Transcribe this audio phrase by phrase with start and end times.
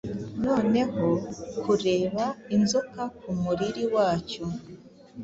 [0.45, 1.07] Noneho
[1.63, 2.23] kureba
[2.55, 4.43] Inzoka kumuriri wacyo.